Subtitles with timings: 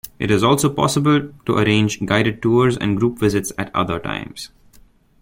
[0.17, 4.49] It is also possible to arrange guided tours and group visits at other times.